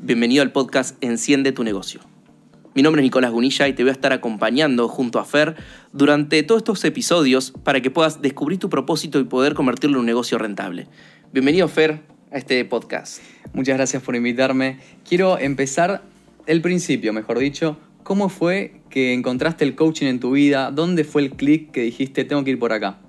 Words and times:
Bienvenido 0.00 0.42
al 0.42 0.52
podcast 0.52 0.96
Enciende 1.02 1.52
tu 1.52 1.64
negocio. 1.64 2.00
Mi 2.74 2.82
nombre 2.82 3.02
es 3.02 3.04
Nicolás 3.04 3.32
Gunilla 3.32 3.66
y 3.66 3.72
te 3.72 3.82
voy 3.82 3.90
a 3.90 3.92
estar 3.92 4.12
acompañando 4.12 4.88
junto 4.88 5.18
a 5.18 5.24
Fer 5.24 5.56
durante 5.92 6.42
todos 6.42 6.60
estos 6.60 6.84
episodios 6.84 7.52
para 7.64 7.80
que 7.80 7.90
puedas 7.90 8.22
descubrir 8.22 8.58
tu 8.58 8.70
propósito 8.70 9.18
y 9.18 9.24
poder 9.24 9.54
convertirlo 9.54 9.96
en 9.96 10.00
un 10.00 10.06
negocio 10.06 10.38
rentable. 10.38 10.86
Bienvenido 11.32 11.66
Fer 11.68 12.02
a 12.30 12.38
este 12.38 12.64
podcast. 12.64 13.22
Muchas 13.52 13.76
gracias 13.76 14.02
por 14.02 14.14
invitarme. 14.14 14.78
Quiero 15.08 15.38
empezar 15.38 16.02
el 16.46 16.62
principio, 16.62 17.12
mejor 17.12 17.38
dicho. 17.38 17.76
¿Cómo 18.04 18.28
fue 18.28 18.80
que 18.90 19.12
encontraste 19.12 19.64
el 19.64 19.74
coaching 19.74 20.06
en 20.06 20.20
tu 20.20 20.30
vida? 20.30 20.70
¿Dónde 20.70 21.04
fue 21.04 21.22
el 21.22 21.32
clic 21.32 21.72
que 21.72 21.82
dijiste 21.82 22.24
tengo 22.24 22.44
que 22.44 22.52
ir 22.52 22.58
por 22.58 22.72
acá? 22.72 23.00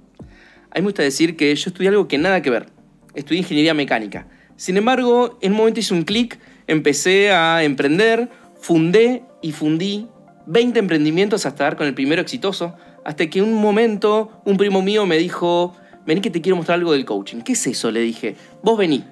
A 0.71 0.75
mí 0.75 0.81
me 0.81 0.87
gusta 0.87 1.03
decir 1.03 1.35
que 1.35 1.55
yo 1.55 1.69
estudié 1.69 1.89
algo 1.89 2.07
que 2.07 2.17
nada 2.17 2.41
que 2.41 2.49
ver. 2.49 2.67
Estudié 3.13 3.39
ingeniería 3.39 3.73
mecánica. 3.73 4.27
Sin 4.55 4.75
embargo, 4.75 5.39
en 5.41 5.53
un 5.53 5.57
momento 5.57 5.79
hice 5.79 5.93
un 5.93 6.03
clic 6.03 6.37
empecé 6.69 7.31
a 7.31 7.63
emprender, 7.63 8.29
fundé 8.61 9.23
y 9.41 9.51
fundí 9.51 10.07
20 10.45 10.79
emprendimientos 10.79 11.45
hasta 11.45 11.63
dar 11.63 11.75
con 11.75 11.87
el 11.87 11.93
primero 11.93 12.21
exitoso, 12.21 12.75
hasta 13.03 13.27
que 13.27 13.41
un 13.41 13.53
momento 13.53 14.41
un 14.45 14.57
primo 14.57 14.81
mío 14.81 15.05
me 15.05 15.17
dijo, 15.17 15.75
vení 16.05 16.21
que 16.21 16.29
te 16.29 16.41
quiero 16.41 16.55
mostrar 16.55 16.77
algo 16.77 16.93
del 16.93 17.05
coaching. 17.05 17.41
¿Qué 17.41 17.53
es 17.53 17.67
eso? 17.67 17.91
Le 17.91 18.01
dije, 18.01 18.35
vos 18.63 18.77
vení. 18.77 19.03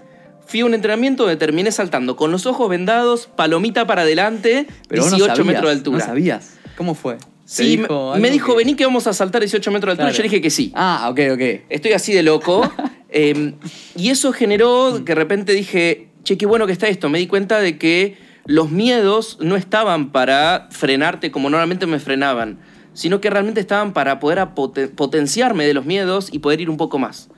Fui 0.45 0.61
a 0.61 0.66
un 0.66 0.73
entrenamiento 0.73 1.23
donde 1.23 1.35
terminé 1.35 1.71
saltando 1.71 2.16
con 2.16 2.31
los 2.31 2.45
ojos 2.45 2.70
vendados, 2.70 3.27
palomita 3.35 3.85
para 3.85 4.03
adelante, 4.03 4.66
18 4.89 5.44
metros 5.44 5.66
de 5.66 5.71
altura. 5.71 5.97
¿No 5.97 6.05
sabías? 6.05 6.53
¿Cómo 6.77 6.95
fue? 6.95 7.17
Sí, 7.44 7.81
me 8.19 8.30
dijo, 8.30 8.55
vení 8.55 8.75
que 8.75 8.85
vamos 8.85 9.08
a 9.08 9.13
saltar 9.13 9.41
18 9.41 9.71
metros 9.71 9.97
de 9.97 10.03
altura. 10.03 10.17
Yo 10.17 10.23
dije 10.23 10.41
que 10.41 10.49
sí. 10.49 10.71
Ah, 10.75 11.08
ok, 11.09 11.19
ok. 11.33 11.41
Estoy 11.69 11.94
así 11.94 12.13
de 12.13 12.23
loco. 12.23 12.69
Em, 13.09 13.55
y 13.95 14.09
eso 14.09 14.33
generó 14.33 14.95
que 15.05 15.13
de 15.13 15.16
repente 15.16 15.53
dije, 15.53 16.06
che, 16.27 16.38
qué 16.38 16.45
bueno 16.45 16.66
que 16.66 16.73
está 16.73 16.88
esto. 16.88 17.09
Me 17.09 17.20
di 17.20 17.27
cuenta 17.27 17.62
de 17.62 17.77
que 17.77 18.17
los 18.45 18.70
miedos 18.70 19.38
no 19.40 19.55
estaban 19.55 20.12
para 20.12 20.67
frenarte 20.72 21.31
como 21.31 21.50
normalmente 21.50 21.88
me 21.88 22.00
frenaban, 22.00 22.59
sino 22.94 23.22
que 23.22 23.30
realmente 23.30 23.61
estaban 23.61 23.94
para 23.94 24.19
poder 24.19 24.50
potenciarme 24.95 25.66
de 25.66 25.73
los 25.73 25.86
miedos 25.86 26.30
y 26.31 26.39
poder 26.39 26.59
ir 26.59 26.69
un 26.69 26.75
poco 26.75 27.00
más. 27.00 27.30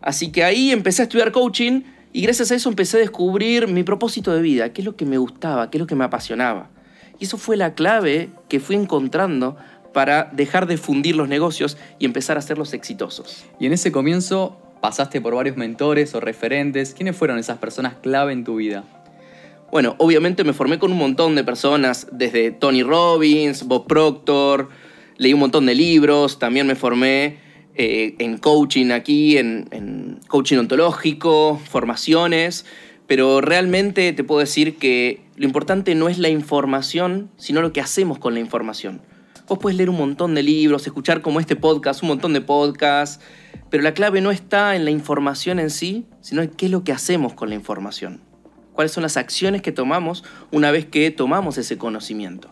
Así 0.00 0.32
que 0.32 0.42
ahí 0.42 0.70
empecé 0.70 1.02
a 1.02 1.04
estudiar 1.04 1.32
coaching 1.32 1.82
y 2.12 2.22
gracias 2.22 2.50
a 2.50 2.54
eso 2.54 2.70
empecé 2.70 2.96
a 2.96 3.00
descubrir 3.00 3.68
mi 3.68 3.82
propósito 3.82 4.32
de 4.32 4.40
vida, 4.40 4.72
qué 4.72 4.80
es 4.80 4.86
lo 4.86 4.96
que 4.96 5.04
me 5.04 5.18
gustaba, 5.18 5.70
qué 5.70 5.76
es 5.76 5.80
lo 5.80 5.86
que 5.86 5.94
me 5.94 6.04
apasionaba. 6.04 6.70
Y 7.18 7.24
eso 7.24 7.36
fue 7.36 7.56
la 7.56 7.74
clave 7.74 8.30
que 8.48 8.58
fui 8.58 8.76
encontrando 8.76 9.56
para 9.92 10.30
dejar 10.32 10.66
de 10.66 10.78
fundir 10.78 11.14
los 11.14 11.28
negocios 11.28 11.76
y 11.98 12.06
empezar 12.06 12.36
a 12.36 12.40
hacerlos 12.40 12.72
exitosos. 12.72 13.44
Y 13.60 13.66
en 13.66 13.72
ese 13.72 13.92
comienzo 13.92 14.63
pasaste 14.84 15.22
por 15.22 15.34
varios 15.34 15.56
mentores 15.56 16.14
o 16.14 16.20
referentes. 16.20 16.92
¿Quiénes 16.92 17.16
fueron 17.16 17.38
esas 17.38 17.56
personas 17.56 17.94
clave 18.02 18.34
en 18.34 18.44
tu 18.44 18.56
vida? 18.56 18.84
Bueno, 19.72 19.94
obviamente 19.96 20.44
me 20.44 20.52
formé 20.52 20.78
con 20.78 20.92
un 20.92 20.98
montón 20.98 21.34
de 21.36 21.42
personas, 21.42 22.06
desde 22.12 22.50
Tony 22.50 22.82
Robbins, 22.82 23.66
Bob 23.66 23.86
Proctor, 23.86 24.68
leí 25.16 25.32
un 25.32 25.40
montón 25.40 25.64
de 25.64 25.74
libros, 25.74 26.38
también 26.38 26.66
me 26.66 26.74
formé 26.74 27.38
eh, 27.74 28.14
en 28.18 28.36
coaching 28.36 28.90
aquí, 28.90 29.38
en, 29.38 29.68
en 29.70 30.20
coaching 30.28 30.58
ontológico, 30.58 31.58
formaciones, 31.66 32.66
pero 33.06 33.40
realmente 33.40 34.12
te 34.12 34.22
puedo 34.22 34.40
decir 34.40 34.76
que 34.76 35.22
lo 35.36 35.46
importante 35.46 35.94
no 35.94 36.10
es 36.10 36.18
la 36.18 36.28
información, 36.28 37.30
sino 37.38 37.62
lo 37.62 37.72
que 37.72 37.80
hacemos 37.80 38.18
con 38.18 38.34
la 38.34 38.40
información. 38.40 39.00
Vos 39.48 39.58
puedes 39.58 39.78
leer 39.78 39.88
un 39.88 39.96
montón 39.96 40.34
de 40.34 40.42
libros, 40.42 40.86
escuchar 40.86 41.22
como 41.22 41.40
este 41.40 41.56
podcast, 41.56 42.02
un 42.02 42.08
montón 42.08 42.34
de 42.34 42.42
podcasts, 42.42 43.24
pero 43.74 43.82
la 43.82 43.92
clave 43.92 44.20
no 44.20 44.30
está 44.30 44.76
en 44.76 44.84
la 44.84 44.92
información 44.92 45.58
en 45.58 45.68
sí, 45.68 46.06
sino 46.20 46.42
en 46.42 46.50
qué 46.50 46.66
es 46.66 46.70
lo 46.70 46.84
que 46.84 46.92
hacemos 46.92 47.34
con 47.34 47.48
la 47.48 47.56
información. 47.56 48.20
Cuáles 48.72 48.92
son 48.92 49.02
las 49.02 49.16
acciones 49.16 49.62
que 49.62 49.72
tomamos 49.72 50.22
una 50.52 50.70
vez 50.70 50.86
que 50.86 51.10
tomamos 51.10 51.58
ese 51.58 51.76
conocimiento. 51.76 52.48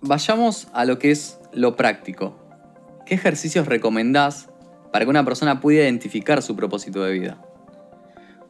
Vayamos 0.00 0.68
a 0.72 0.84
lo 0.84 1.00
que 1.00 1.10
es 1.10 1.40
lo 1.52 1.74
práctico. 1.74 2.38
¿Qué 3.06 3.16
ejercicios 3.16 3.66
recomendás 3.66 4.50
para 4.92 5.04
que 5.04 5.10
una 5.10 5.24
persona 5.24 5.58
pueda 5.60 5.82
identificar 5.82 6.40
su 6.40 6.54
propósito 6.54 7.02
de 7.02 7.10
vida? 7.10 7.42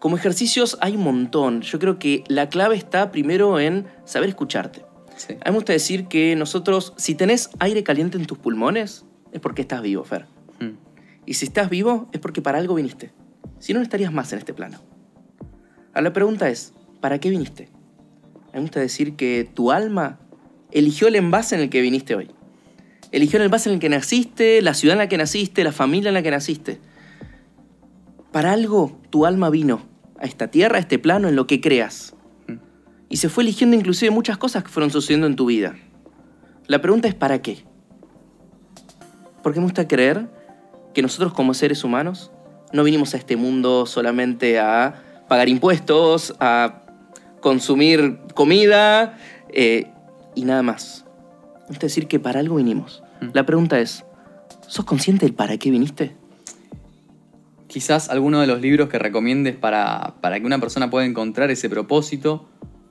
Como 0.00 0.19
ejercicios 0.19 0.77
hay 0.83 0.97
un 0.97 1.05
montón. 1.05 1.62
Yo 1.62 1.78
creo 1.78 1.99
que 1.99 2.25
la 2.28 2.50
clave 2.50 2.77
está 2.77 3.11
primero 3.11 3.59
en 3.59 3.87
saber 4.05 4.28
escucharte. 4.28 4.84
A 5.31 5.33
mí 5.33 5.39
me 5.47 5.53
gusta 5.53 5.73
decir 5.73 6.09
que 6.09 6.37
nosotros, 6.37 6.93
si 6.99 7.15
tenés 7.15 7.49
aire 7.59 7.83
caliente 7.83 8.19
en 8.19 8.27
tus 8.27 8.37
pulmones, 8.37 9.06
es 9.33 9.41
porque 9.41 9.63
estás 9.63 9.83
vivo, 9.83 10.05
Fer. 10.05 10.27
Hmm. 10.61 10.77
Y 11.27 11.35
si 11.35 11.47
estás 11.47 11.71
vivo, 11.71 12.09
es 12.13 12.21
porque 12.21 12.43
para 12.43 12.59
algo 12.59 12.75
viniste. 12.75 13.13
Si 13.59 13.73
no, 13.73 13.79
no 13.79 13.83
estarías 13.83 14.13
más 14.13 14.33
en 14.33 14.39
este 14.39 14.55
plano. 14.55 14.79
Ahora 15.89 16.03
la 16.03 16.13
pregunta 16.13 16.49
es, 16.49 16.73
¿para 17.01 17.19
qué 17.19 17.31
viniste? 17.31 17.69
A 18.35 18.55
mí 18.55 18.55
me 18.55 18.61
gusta 18.63 18.81
decir 18.81 19.17
que 19.17 19.49
tu 19.53 19.71
alma 19.71 20.19
eligió 20.71 21.09
el 21.09 21.17
envase 21.17 21.55
en 21.55 21.63
el 21.63 21.71
que 21.71 21.81
viniste 21.81 22.15
hoy. 22.15 22.31
Eligió 23.13 23.39
el 23.39 23.45
envase 23.45 23.69
en 23.69 23.75
el 23.75 23.81
que 23.81 23.89
naciste, 23.89 24.63
la 24.63 24.75
ciudad 24.75 24.95
en 24.95 24.99
la 24.99 25.09
que 25.09 25.19
naciste, 25.19 25.65
la 25.65 25.73
familia 25.73 26.09
en 26.09 26.15
la 26.15 26.23
que 26.23 26.31
naciste. 26.31 26.81
Para 28.33 28.53
algo 28.53 29.01
tu 29.11 29.27
alma 29.27 29.51
vino 29.51 29.83
a 30.19 30.27
esta 30.27 30.49
tierra, 30.49 30.77
a 30.77 30.81
este 30.81 30.99
plano, 30.99 31.29
en 31.29 31.37
lo 31.37 31.47
que 31.47 31.61
creas 31.61 32.15
y 33.11 33.17
se 33.17 33.29
fue 33.29 33.43
eligiendo 33.43 33.77
inclusive 33.77 34.11
muchas 34.11 34.39
cosas 34.39 34.62
que 34.62 34.71
fueron 34.71 34.91
sucediendo 34.91 35.27
en 35.27 35.37
tu 35.37 35.45
vida. 35.45 35.77
La 36.67 36.81
pregunta 36.81 37.09
es 37.09 37.15
¿para 37.15 37.43
qué? 37.43 37.65
Porque 39.43 39.61
me 39.61 39.67
gusta 39.67 39.89
creer 39.89 40.28
que 40.95 41.03
nosotros 41.03 41.33
como 41.33 41.55
seres 41.55 41.84
humanos 41.84 42.31
no 42.73 42.84
vinimos 42.84 43.15
a 43.15 43.17
este 43.17 43.37
mundo 43.37 43.87
solamente 43.87 44.59
a 44.59 45.03
pagar 45.28 45.49
impuestos, 45.49 46.34
a 46.41 46.83
consumir 47.41 48.19
comida 48.34 49.19
eh, 49.53 49.87
y 50.34 50.45
nada 50.45 50.62
más. 50.62 51.05
Es 51.71 51.79
decir, 51.79 52.06
que 52.06 52.19
para 52.19 52.41
algo 52.41 52.56
vinimos. 52.56 53.03
Mm. 53.21 53.29
La 53.33 53.47
pregunta 53.47 53.81
es, 53.81 54.05
¿sos 54.67 54.84
consciente 54.84 55.27
del 55.27 55.34
para 55.34 55.56
qué 55.56 55.71
viniste? 55.71 56.17
Quizás 57.69 58.09
alguno 58.09 58.41
de 58.41 58.49
los 58.49 58.61
libros 58.61 58.89
que 58.89 58.99
recomiendes 58.99 59.56
para, 59.56 60.15
para 60.21 60.41
que 60.41 60.47
una 60.47 60.59
persona 60.59 60.91
pueda 60.91 61.06
encontrar 61.06 61.50
ese 61.50 61.71
propósito 61.71 62.49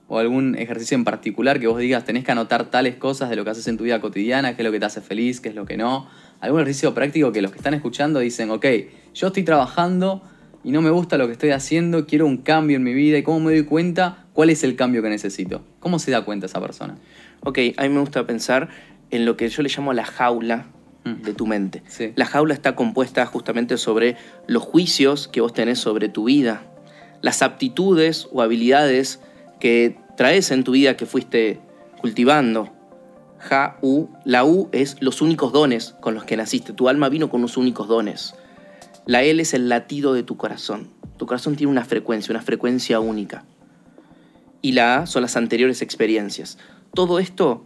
o 0.08 0.18
algún 0.18 0.56
ejercicio 0.56 0.96
en 0.96 1.04
particular 1.04 1.60
que 1.60 1.68
vos 1.68 1.78
digas, 1.78 2.04
tenés 2.04 2.24
que 2.24 2.32
anotar 2.32 2.70
tales 2.70 2.96
cosas 2.96 3.30
de 3.30 3.36
lo 3.36 3.44
que 3.44 3.50
haces 3.50 3.68
en 3.68 3.76
tu 3.76 3.84
vida 3.84 4.00
cotidiana, 4.00 4.56
qué 4.56 4.62
es 4.62 4.66
lo 4.66 4.72
que 4.72 4.80
te 4.80 4.86
hace 4.86 5.00
feliz, 5.00 5.40
qué 5.40 5.50
es 5.50 5.54
lo 5.54 5.66
que 5.66 5.76
no. 5.76 6.08
Algún 6.40 6.60
ejercicio 6.60 6.94
práctico 6.94 7.32
que 7.32 7.42
los 7.42 7.52
que 7.52 7.58
están 7.58 7.74
escuchando 7.74 8.20
dicen, 8.20 8.50
ok, 8.50 8.66
yo 9.14 9.26
estoy 9.28 9.42
trabajando 9.42 10.22
y 10.64 10.72
no 10.72 10.82
me 10.82 10.90
gusta 10.90 11.18
lo 11.18 11.26
que 11.26 11.32
estoy 11.32 11.50
haciendo, 11.50 12.06
quiero 12.06 12.26
un 12.26 12.38
cambio 12.38 12.76
en 12.76 12.82
mi 12.82 12.94
vida 12.94 13.18
y 13.18 13.22
cómo 13.22 13.40
me 13.40 13.52
doy 13.52 13.64
cuenta 13.64 14.26
cuál 14.32 14.50
es 14.50 14.64
el 14.64 14.76
cambio 14.76 15.02
que 15.02 15.08
necesito. 15.08 15.62
¿Cómo 15.80 15.98
se 15.98 16.10
da 16.10 16.24
cuenta 16.24 16.46
esa 16.46 16.60
persona? 16.60 16.96
Ok, 17.40 17.58
a 17.76 17.82
mí 17.82 17.88
me 17.88 18.00
gusta 18.00 18.26
pensar 18.26 18.68
en 19.10 19.24
lo 19.24 19.36
que 19.36 19.48
yo 19.48 19.62
le 19.62 19.68
llamo 19.68 19.92
la 19.92 20.04
jaula 20.04 20.66
de 21.04 21.32
tu 21.32 21.46
mente. 21.46 21.82
La 22.14 22.26
jaula 22.26 22.54
está 22.54 22.76
compuesta 22.76 23.24
justamente 23.26 23.78
sobre 23.78 24.16
los 24.46 24.62
juicios 24.62 25.28
que 25.28 25.40
vos 25.40 25.52
tenés 25.52 25.78
sobre 25.78 26.08
tu 26.08 26.24
vida, 26.24 26.62
las 27.22 27.42
aptitudes 27.42 28.28
o 28.32 28.42
habilidades 28.42 29.20
que 29.60 29.96
traes 30.16 30.50
en 30.50 30.62
tu 30.62 30.72
vida 30.72 30.96
que 30.96 31.06
fuiste 31.06 31.60
cultivando. 32.00 32.70
Ja, 33.40 33.78
U, 33.80 34.08
la 34.24 34.44
U 34.44 34.68
es 34.70 34.96
los 35.00 35.22
únicos 35.22 35.52
dones 35.52 35.96
con 36.00 36.14
los 36.14 36.24
que 36.24 36.36
naciste. 36.36 36.72
Tu 36.72 36.88
alma 36.88 37.08
vino 37.08 37.30
con 37.30 37.40
los 37.40 37.56
únicos 37.56 37.88
dones. 37.88 38.34
La 39.06 39.22
L 39.22 39.40
es 39.42 39.54
el 39.54 39.68
latido 39.68 40.12
de 40.12 40.22
tu 40.22 40.36
corazón. 40.36 40.90
Tu 41.16 41.26
corazón 41.26 41.56
tiene 41.56 41.70
una 41.70 41.84
frecuencia, 41.84 42.32
una 42.32 42.42
frecuencia 42.42 43.00
única. 43.00 43.44
Y 44.62 44.72
la 44.72 44.98
A 44.98 45.06
son 45.06 45.22
las 45.22 45.36
anteriores 45.36 45.80
experiencias. 45.82 46.58
Todo 46.94 47.18
esto 47.18 47.64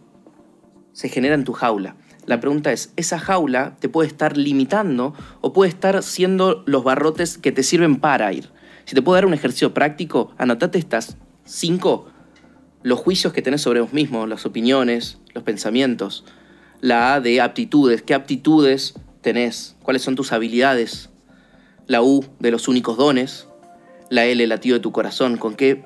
se 0.93 1.09
genera 1.09 1.35
en 1.35 1.43
tu 1.43 1.53
jaula. 1.53 1.97
La 2.25 2.39
pregunta 2.39 2.71
es, 2.71 2.93
¿esa 2.95 3.19
jaula 3.19 3.75
te 3.79 3.89
puede 3.89 4.07
estar 4.07 4.37
limitando 4.37 5.13
o 5.41 5.53
puede 5.53 5.69
estar 5.69 6.01
siendo 6.01 6.63
los 6.65 6.83
barrotes 6.83 7.37
que 7.37 7.51
te 7.51 7.63
sirven 7.63 7.97
para 7.97 8.31
ir? 8.33 8.49
Si 8.85 8.95
te 8.95 9.01
puedo 9.01 9.15
dar 9.15 9.25
un 9.25 9.33
ejercicio 9.33 9.73
práctico, 9.73 10.33
anotate 10.37 10.79
estas 10.79 11.17
Cinco, 11.47 12.07
los 12.85 12.99
juicios 12.99 13.33
que 13.33 13.41
tenés 13.41 13.63
sobre 13.63 13.81
vos 13.81 13.93
mismo, 13.93 14.27
las 14.27 14.45
opiniones, 14.45 15.17
los 15.33 15.43
pensamientos. 15.43 16.23
La 16.81 17.15
A 17.15 17.19
de 17.19 17.41
aptitudes, 17.41 18.03
qué 18.03 18.13
aptitudes 18.13 18.93
tenés, 19.21 19.75
cuáles 19.81 20.03
son 20.03 20.15
tus 20.15 20.31
habilidades. 20.31 21.09
La 21.87 22.03
U 22.03 22.23
de 22.39 22.51
los 22.51 22.67
únicos 22.67 22.95
dones. 22.95 23.47
La 24.11 24.25
L, 24.25 24.45
latido 24.45 24.75
de 24.75 24.81
tu 24.81 24.91
corazón, 24.91 25.37
con 25.37 25.55
qué 25.55 25.83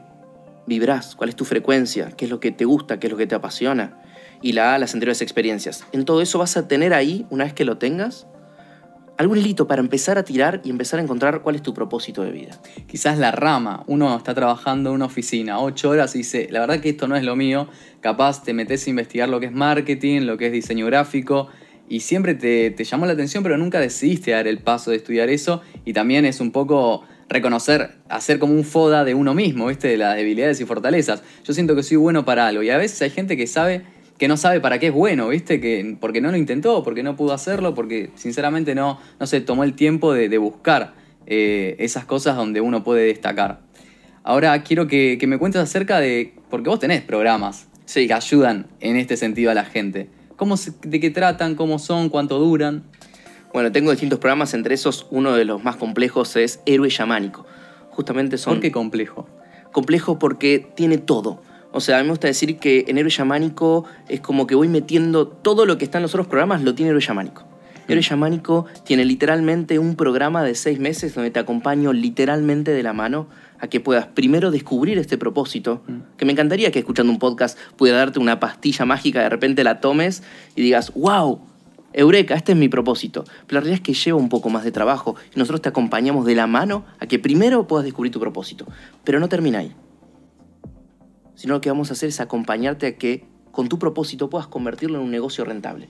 vibrás, 0.67 1.15
cuál 1.15 1.29
es 1.29 1.37
tu 1.37 1.45
frecuencia, 1.45 2.11
qué 2.11 2.25
es 2.25 2.31
lo 2.31 2.41
que 2.41 2.51
te 2.51 2.65
gusta, 2.65 2.99
qué 2.99 3.07
es 3.07 3.11
lo 3.11 3.17
que 3.17 3.27
te 3.27 3.35
apasiona. 3.35 3.97
Y 4.41 4.51
la 4.51 4.75
A, 4.75 4.77
las 4.77 4.93
anteriores 4.93 5.21
experiencias. 5.21 5.85
En 5.93 6.03
todo 6.03 6.21
eso 6.21 6.37
vas 6.37 6.57
a 6.57 6.67
tener 6.67 6.93
ahí, 6.93 7.25
una 7.29 7.45
vez 7.45 7.53
que 7.53 7.63
lo 7.63 7.77
tengas, 7.77 8.27
algún 9.19 9.37
hilito 9.37 9.67
para 9.67 9.81
empezar 9.81 10.17
a 10.17 10.23
tirar 10.23 10.61
y 10.63 10.69
empezar 10.69 10.97
a 10.97 11.03
encontrar 11.03 11.41
cuál 11.41 11.55
es 11.55 11.61
tu 11.61 11.73
propósito 11.73 12.23
de 12.23 12.31
vida. 12.31 12.57
Quizás 12.87 13.17
la 13.17 13.31
rama, 13.31 13.83
uno 13.85 14.15
está 14.15 14.33
trabajando 14.33 14.91
en 14.91 14.95
una 14.95 15.07
oficina 15.07 15.59
ocho 15.59 15.89
horas 15.89 16.15
y 16.15 16.19
dice, 16.19 16.47
la 16.49 16.61
verdad 16.61 16.79
que 16.79 16.87
esto 16.87 17.05
no 17.09 17.17
es 17.17 17.23
lo 17.25 17.35
mío, 17.35 17.67
capaz 17.99 18.43
te 18.43 18.53
metes 18.53 18.87
a 18.87 18.89
investigar 18.89 19.27
lo 19.27 19.41
que 19.41 19.47
es 19.47 19.51
marketing, 19.51 20.21
lo 20.21 20.37
que 20.37 20.45
es 20.45 20.53
diseño 20.53 20.85
gráfico, 20.85 21.49
y 21.89 21.99
siempre 21.99 22.33
te, 22.33 22.71
te 22.71 22.85
llamó 22.85 23.07
la 23.07 23.11
atención, 23.11 23.43
pero 23.43 23.57
nunca 23.57 23.81
decidiste 23.81 24.31
dar 24.31 24.47
el 24.47 24.59
paso 24.59 24.91
de 24.91 24.97
estudiar 24.97 25.27
eso, 25.27 25.61
y 25.83 25.91
también 25.91 26.23
es 26.23 26.39
un 26.39 26.51
poco 26.51 27.03
reconocer, 27.27 27.97
hacer 28.07 28.39
como 28.39 28.53
un 28.53 28.63
foda 28.63 29.03
de 29.03 29.15
uno 29.15 29.33
mismo, 29.33 29.67
¿viste? 29.67 29.89
De 29.89 29.97
las 29.97 30.15
debilidades 30.15 30.61
y 30.61 30.65
fortalezas. 30.65 31.23
Yo 31.43 31.53
siento 31.53 31.75
que 31.75 31.83
soy 31.83 31.97
bueno 31.97 32.23
para 32.23 32.47
algo 32.47 32.63
y 32.63 32.69
a 32.69 32.77
veces 32.77 33.01
hay 33.01 33.09
gente 33.09 33.35
que 33.35 33.47
sabe 33.47 33.83
que 34.19 34.27
no 34.27 34.35
sabe 34.35 34.59
para 34.59 34.79
qué 34.79 34.87
es 34.87 34.93
bueno, 34.93 35.29
¿viste? 35.29 35.61
Que, 35.61 35.97
porque 35.99 36.19
no 36.19 36.29
lo 36.29 36.37
intentó, 36.37 36.83
porque 36.83 37.03
no 37.03 37.15
pudo 37.15 37.33
hacerlo, 37.33 37.73
porque 37.73 38.11
sinceramente 38.15 38.75
no, 38.75 38.99
no 39.17 39.25
se 39.25 39.39
tomó 39.39 39.63
el 39.63 39.73
tiempo 39.73 40.13
de, 40.13 40.37
buscar 40.37 40.93
eh, 41.25 41.77
esas 41.79 42.03
cosas 42.03 42.35
donde 42.35 42.59
uno 42.59 42.83
puede 42.83 43.05
destacar. 43.05 43.61
Ahora 44.23 44.61
quiero 44.61 44.87
que, 44.87 45.17
me 45.25 45.39
cuentes 45.39 45.61
acerca 45.61 46.01
de, 46.01 46.33
porque 46.49 46.69
vos 46.69 46.79
tenés 46.79 47.01
programas 47.01 47.69
que 47.91 48.13
ayudan 48.13 48.67
en 48.81 48.97
este 48.97 49.15
sentido 49.15 49.51
a 49.51 49.53
la 49.53 49.63
gente. 49.63 50.09
¿Cómo 50.35 50.55
¿De 50.81 50.99
qué 50.99 51.09
tratan? 51.09 51.55
¿Cómo 51.55 51.79
son? 51.79 52.09
¿Cuánto 52.09 52.39
duran? 52.39 52.83
Bueno, 53.53 53.71
tengo 53.71 53.89
distintos 53.89 54.19
programas, 54.19 54.53
entre 54.53 54.75
esos 54.75 55.07
uno 55.11 55.33
de 55.33 55.45
los 55.45 55.63
más 55.63 55.77
complejos 55.77 56.35
es 56.35 56.59
Héroe 56.65 56.89
Yamánico. 56.89 57.45
Justamente 57.91 58.37
son... 58.37 58.55
¿Por 58.55 58.61
qué 58.61 58.71
complejo? 58.71 59.29
Complejo 59.71 60.19
porque 60.19 60.67
tiene 60.75 60.97
todo. 60.97 61.41
O 61.71 61.81
sea, 61.81 61.97
a 61.97 62.01
mí 62.01 62.05
me 62.05 62.11
gusta 62.11 62.27
decir 62.27 62.57
que 62.57 62.85
en 62.87 62.97
Héroe 62.97 63.11
Yamánico 63.11 63.85
es 64.07 64.21
como 64.21 64.47
que 64.47 64.55
voy 64.55 64.67
metiendo 64.67 65.27
todo 65.27 65.65
lo 65.65 65.77
que 65.77 65.85
está 65.85 65.99
en 65.99 66.01
los 66.03 66.13
otros 66.15 66.27
programas, 66.27 66.63
lo 66.63 66.73
tiene 66.73 66.89
Héroe 66.89 67.01
Yamánico. 67.01 67.43
Mm. 67.43 67.91
Héroe 67.91 68.01
Yamánico 68.01 68.65
tiene 68.85 69.05
literalmente 69.05 69.77
un 69.77 69.95
programa 69.95 70.43
de 70.43 70.55
seis 70.55 70.79
meses 70.79 71.13
donde 71.13 71.29
te 71.29 71.39
acompaño 71.39 71.93
literalmente 71.93 72.71
de 72.71 72.81
la 72.81 72.93
mano 72.93 73.27
a 73.59 73.67
que 73.67 73.79
puedas 73.79 74.07
primero 74.07 74.49
descubrir 74.49 74.97
este 74.97 75.17
propósito, 75.19 75.83
mm. 75.87 76.17
que 76.17 76.25
me 76.25 76.31
encantaría 76.31 76.71
que 76.71 76.79
escuchando 76.79 77.11
un 77.13 77.19
podcast 77.19 77.57
pudiera 77.77 77.99
darte 77.99 78.17
una 78.17 78.39
pastilla 78.39 78.85
mágica, 78.85 79.21
de 79.21 79.29
repente 79.29 79.63
la 79.63 79.79
tomes 79.79 80.23
y 80.55 80.63
digas, 80.63 80.91
wow, 80.95 81.39
Eureka, 81.93 82.33
este 82.33 82.53
es 82.53 82.57
mi 82.57 82.69
propósito. 82.69 83.25
Pero 83.45 83.59
la 83.59 83.59
realidad 83.61 83.75
es 83.75 83.81
que 83.81 83.93
lleva 83.93 84.17
un 84.17 84.29
poco 84.29 84.49
más 84.49 84.63
de 84.63 84.71
trabajo 84.71 85.17
y 85.35 85.37
nosotros 85.37 85.61
te 85.61 85.69
acompañamos 85.69 86.25
de 86.25 86.33
la 86.33 86.47
mano 86.47 86.85
a 86.99 87.05
que 87.05 87.19
primero 87.19 87.67
puedas 87.67 87.85
descubrir 87.85 88.11
tu 88.11 88.19
propósito. 88.19 88.65
Pero 89.03 89.19
no 89.19 89.29
termina 89.29 89.59
ahí 89.59 89.75
sino 91.39 91.53
lo 91.53 91.61
que 91.61 91.69
vamos 91.69 91.89
a 91.89 91.93
hacer 91.93 92.09
es 92.09 92.19
acompañarte 92.19 92.85
a 92.85 92.97
que 92.97 93.23
con 93.53 93.69
tu 93.69 93.79
propósito 93.79 94.29
puedas 94.29 94.47
convertirlo 94.47 94.97
en 94.97 95.05
un 95.05 95.11
negocio 95.11 95.45
rentable. 95.45 95.87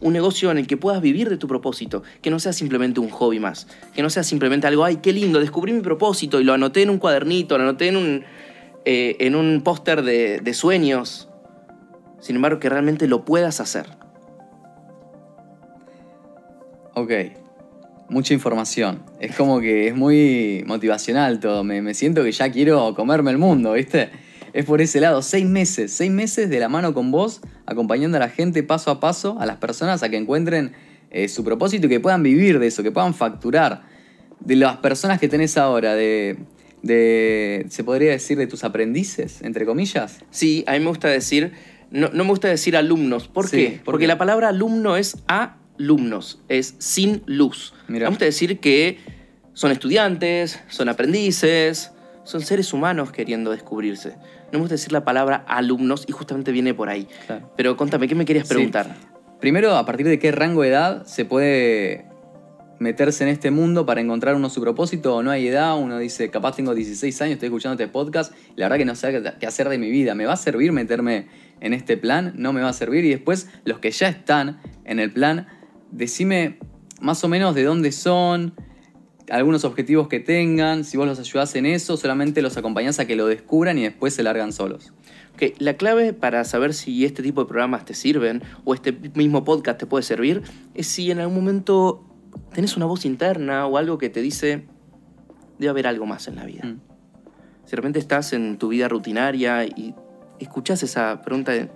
Un 0.00 0.12
negocio 0.12 0.50
en 0.50 0.58
el 0.58 0.66
que 0.66 0.76
puedas 0.76 1.00
vivir 1.00 1.30
de 1.30 1.36
tu 1.36 1.46
propósito, 1.46 2.02
que 2.22 2.28
no 2.28 2.40
sea 2.40 2.52
simplemente 2.52 2.98
un 2.98 3.08
hobby 3.08 3.38
más, 3.38 3.68
que 3.94 4.02
no 4.02 4.10
sea 4.10 4.24
simplemente 4.24 4.66
algo, 4.66 4.84
ay, 4.84 4.96
qué 4.96 5.12
lindo, 5.12 5.38
descubrí 5.38 5.72
mi 5.72 5.80
propósito 5.80 6.40
y 6.40 6.44
lo 6.44 6.52
anoté 6.52 6.82
en 6.82 6.90
un 6.90 6.98
cuadernito, 6.98 7.56
lo 7.56 7.62
anoté 7.62 7.86
en 7.86 7.96
un, 7.96 8.24
eh, 8.84 9.14
en 9.20 9.36
un 9.36 9.62
póster 9.62 10.02
de, 10.02 10.54
sueños, 10.54 11.28
sin 12.18 12.34
embargo 12.34 12.58
que 12.58 12.68
realmente 12.68 13.06
lo 13.06 13.24
puedas 13.24 13.60
hacer. 13.60 13.86
Ok, 16.94 17.12
mucha 18.08 18.34
información. 18.34 19.04
Es 19.20 19.36
como 19.36 19.60
que 19.60 19.86
es 19.86 19.94
muy 19.94 20.64
motivacional 20.66 21.38
todo. 21.38 21.62
Me, 21.62 21.94
siento 21.94 22.24
que 22.24 22.32
ya 22.32 22.50
quiero 22.50 22.92
comerme 22.96 23.30
el 23.30 23.38
mundo, 23.38 23.74
¿viste? 23.74 24.23
Es 24.54 24.64
por 24.64 24.80
ese 24.80 25.00
lado. 25.00 25.20
Seis 25.20 25.44
meses, 25.44 25.92
seis 25.92 26.10
meses 26.10 26.48
de 26.48 26.60
la 26.60 26.68
mano 26.68 26.94
con 26.94 27.10
vos, 27.10 27.42
acompañando 27.66 28.16
a 28.16 28.20
la 28.20 28.28
gente 28.30 28.62
paso 28.62 28.90
a 28.90 29.00
paso, 29.00 29.36
a 29.40 29.46
las 29.46 29.56
personas 29.56 30.02
a 30.02 30.08
que 30.08 30.16
encuentren 30.16 30.72
eh, 31.10 31.28
su 31.28 31.44
propósito 31.44 31.86
y 31.86 31.90
que 31.90 32.00
puedan 32.00 32.22
vivir 32.22 32.58
de 32.60 32.68
eso, 32.68 32.82
que 32.82 32.92
puedan 32.92 33.12
facturar. 33.12 33.82
De 34.40 34.56
las 34.56 34.76
personas 34.76 35.18
que 35.18 35.28
tenés 35.28 35.56
ahora, 35.56 35.94
de, 35.94 36.38
de 36.82 37.66
¿se 37.68 37.82
podría 37.82 38.12
decir 38.12 38.38
de 38.38 38.46
tus 38.46 38.62
aprendices, 38.62 39.42
entre 39.42 39.66
comillas? 39.66 40.20
Sí, 40.30 40.64
a 40.66 40.72
mí 40.72 40.80
me 40.80 40.86
gusta 40.86 41.08
decir, 41.08 41.52
no, 41.90 42.10
me 42.10 42.22
gusta 42.24 42.48
decir 42.48 42.76
alumnos. 42.76 43.26
¿Por 43.26 43.50
qué? 43.50 43.80
Porque 43.84 44.06
la 44.06 44.18
palabra 44.18 44.50
alumno 44.50 44.96
es 44.96 45.16
alumnos, 45.26 46.40
es 46.48 46.76
sin 46.78 47.22
luz. 47.26 47.74
Me 47.88 48.06
gusta 48.06 48.24
decir 48.24 48.60
que 48.60 48.98
son 49.52 49.72
estudiantes, 49.72 50.60
son 50.68 50.88
aprendices, 50.88 51.90
son 52.24 52.40
seres 52.40 52.72
humanos 52.72 53.12
queriendo 53.12 53.50
descubrirse. 53.50 54.14
No 54.54 54.60
me 54.60 54.62
gusta 54.62 54.74
decir 54.74 54.92
la 54.92 55.04
palabra 55.04 55.44
alumnos 55.48 56.04
y 56.06 56.12
justamente 56.12 56.52
viene 56.52 56.74
por 56.74 56.88
ahí. 56.88 57.08
Pero 57.56 57.76
contame, 57.76 58.06
¿qué 58.06 58.14
me 58.14 58.24
querías 58.24 58.46
preguntar? 58.46 58.94
Primero, 59.40 59.74
¿a 59.74 59.84
partir 59.84 60.06
de 60.06 60.20
qué 60.20 60.30
rango 60.30 60.62
de 60.62 60.68
edad 60.68 61.04
se 61.06 61.24
puede 61.24 62.06
meterse 62.78 63.24
en 63.24 63.30
este 63.30 63.50
mundo 63.50 63.84
para 63.84 64.00
encontrar 64.00 64.36
uno 64.36 64.48
su 64.48 64.60
propósito 64.60 65.16
o 65.16 65.24
no 65.24 65.32
hay 65.32 65.48
edad? 65.48 65.76
Uno 65.76 65.98
dice, 65.98 66.30
capaz 66.30 66.54
tengo 66.54 66.72
16 66.72 67.20
años, 67.22 67.32
estoy 67.32 67.48
escuchando 67.48 67.82
este 67.82 67.92
podcast 67.92 68.32
y 68.56 68.60
la 68.60 68.66
verdad 68.66 68.78
que 68.78 68.84
no 68.84 68.94
sé 68.94 69.34
qué 69.40 69.46
hacer 69.48 69.68
de 69.68 69.76
mi 69.76 69.90
vida. 69.90 70.14
¿Me 70.14 70.24
va 70.24 70.34
a 70.34 70.36
servir 70.36 70.70
meterme 70.70 71.26
en 71.60 71.74
este 71.74 71.96
plan? 71.96 72.34
¿No 72.36 72.52
me 72.52 72.62
va 72.62 72.68
a 72.68 72.74
servir? 72.74 73.04
Y 73.04 73.10
después, 73.10 73.48
los 73.64 73.80
que 73.80 73.90
ya 73.90 74.06
están 74.06 74.60
en 74.84 75.00
el 75.00 75.12
plan, 75.12 75.48
decime 75.90 76.60
más 77.00 77.24
o 77.24 77.28
menos 77.28 77.56
de 77.56 77.64
dónde 77.64 77.90
son, 77.90 78.54
algunos 79.30 79.64
objetivos 79.64 80.08
que 80.08 80.20
tengan, 80.20 80.84
si 80.84 80.96
vos 80.96 81.06
los 81.06 81.18
ayudás 81.18 81.54
en 81.54 81.66
eso, 81.66 81.96
solamente 81.96 82.42
los 82.42 82.56
acompañás 82.56 82.98
a 82.98 83.06
que 83.06 83.16
lo 83.16 83.26
descubran 83.26 83.78
y 83.78 83.82
después 83.82 84.14
se 84.14 84.22
largan 84.22 84.52
solos. 84.52 84.92
Okay. 85.34 85.54
La 85.58 85.74
clave 85.74 86.12
para 86.12 86.44
saber 86.44 86.74
si 86.74 87.04
este 87.04 87.22
tipo 87.22 87.42
de 87.42 87.48
programas 87.48 87.84
te 87.84 87.94
sirven 87.94 88.42
o 88.64 88.74
este 88.74 88.92
mismo 88.92 89.44
podcast 89.44 89.78
te 89.78 89.86
puede 89.86 90.02
servir 90.02 90.42
es 90.74 90.86
si 90.86 91.10
en 91.10 91.18
algún 91.18 91.36
momento 91.36 92.04
tenés 92.52 92.76
una 92.76 92.86
voz 92.86 93.04
interna 93.04 93.66
o 93.66 93.76
algo 93.76 93.98
que 93.98 94.10
te 94.10 94.20
dice, 94.20 94.66
debe 95.58 95.70
haber 95.70 95.86
algo 95.86 96.06
más 96.06 96.28
en 96.28 96.36
la 96.36 96.44
vida. 96.44 96.64
Mm. 96.64 96.80
Si 97.64 97.70
de 97.70 97.76
repente 97.76 97.98
estás 97.98 98.32
en 98.32 98.58
tu 98.58 98.68
vida 98.68 98.88
rutinaria 98.88 99.64
y 99.64 99.94
escuchás 100.38 100.82
esa 100.82 101.22
pregunta 101.22 101.52
de, 101.52 101.70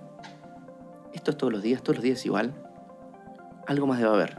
¿esto 1.13 1.31
es 1.31 1.37
todos 1.37 1.51
los 1.51 1.63
días? 1.63 1.81
¿Todos 1.81 1.97
los 1.97 2.03
días 2.03 2.25
igual? 2.25 2.53
Algo 3.67 3.87
más 3.87 3.99
debe 3.99 4.11
haber. 4.11 4.37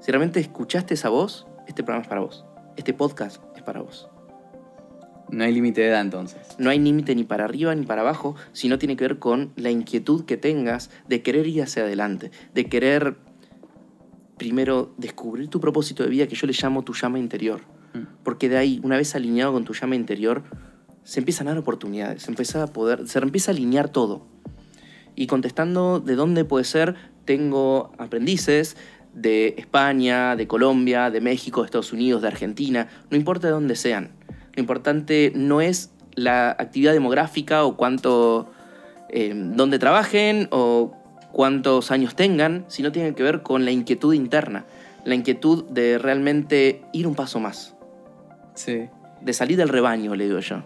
Si 0.00 0.10
realmente 0.10 0.40
escuchaste 0.40 0.94
esa 0.94 1.10
voz, 1.10 1.46
este 1.70 1.84
programa 1.84 2.02
es 2.02 2.08
para 2.08 2.20
vos. 2.20 2.44
Este 2.76 2.92
podcast 2.92 3.40
es 3.56 3.62
para 3.62 3.80
vos. 3.80 4.08
No 5.30 5.44
hay 5.44 5.52
límite 5.52 5.82
de 5.82 5.88
edad 5.88 6.00
entonces. 6.00 6.40
No 6.58 6.68
hay 6.70 6.80
límite 6.80 7.14
ni 7.14 7.22
para 7.22 7.44
arriba 7.44 7.72
ni 7.76 7.86
para 7.86 8.00
abajo, 8.00 8.34
sino 8.52 8.76
tiene 8.78 8.96
que 8.96 9.04
ver 9.04 9.20
con 9.20 9.52
la 9.54 9.70
inquietud 9.70 10.24
que 10.24 10.36
tengas 10.36 10.90
de 11.06 11.22
querer 11.22 11.46
ir 11.46 11.62
hacia 11.62 11.84
adelante, 11.84 12.32
de 12.54 12.66
querer 12.66 13.18
primero 14.36 14.92
descubrir 14.96 15.48
tu 15.48 15.60
propósito 15.60 16.02
de 16.02 16.08
vida 16.08 16.26
que 16.26 16.34
yo 16.34 16.48
le 16.48 16.54
llamo 16.60 16.82
tu 16.82 16.92
llama 16.92 17.20
interior. 17.20 17.60
Mm. 17.94 18.22
Porque 18.24 18.48
de 18.48 18.56
ahí, 18.56 18.80
una 18.82 18.96
vez 18.96 19.14
alineado 19.14 19.52
con 19.52 19.64
tu 19.64 19.72
llama 19.72 19.94
interior, 19.94 20.42
se 21.04 21.20
empiezan 21.20 21.46
a 21.46 21.50
dar 21.52 21.58
oportunidades, 21.58 22.24
se 22.24 22.32
empieza 22.32 22.64
a 22.64 22.66
poder, 22.66 23.06
se 23.06 23.20
empieza 23.20 23.52
a 23.52 23.54
alinear 23.54 23.90
todo. 23.90 24.26
Y 25.14 25.28
contestando 25.28 26.00
de 26.00 26.16
dónde 26.16 26.44
puede 26.44 26.64
ser, 26.64 26.96
tengo 27.24 27.92
aprendices, 27.98 28.76
de 29.14 29.54
España, 29.58 30.36
de 30.36 30.46
Colombia, 30.46 31.10
de 31.10 31.20
México, 31.20 31.62
de 31.62 31.66
Estados 31.66 31.92
Unidos, 31.92 32.22
de 32.22 32.28
Argentina, 32.28 32.88
no 33.10 33.16
importa 33.16 33.48
de 33.48 33.52
dónde 33.52 33.76
sean. 33.76 34.10
Lo 34.54 34.60
importante 34.60 35.32
no 35.34 35.60
es 35.60 35.90
la 36.14 36.50
actividad 36.50 36.92
demográfica 36.92 37.64
o 37.64 37.76
cuánto, 37.76 38.50
eh, 39.08 39.32
dónde 39.34 39.78
trabajen 39.78 40.48
o 40.50 40.92
cuántos 41.32 41.90
años 41.90 42.14
tengan, 42.14 42.64
sino 42.68 42.92
tiene 42.92 43.14
que 43.14 43.22
ver 43.22 43.42
con 43.42 43.64
la 43.64 43.70
inquietud 43.70 44.14
interna, 44.14 44.64
la 45.04 45.14
inquietud 45.14 45.64
de 45.64 45.98
realmente 45.98 46.82
ir 46.92 47.06
un 47.06 47.14
paso 47.14 47.40
más. 47.40 47.74
Sí. 48.54 48.88
De 49.20 49.32
salir 49.32 49.56
del 49.56 49.68
rebaño, 49.68 50.14
le 50.14 50.26
digo 50.26 50.40
yo. 50.40 50.62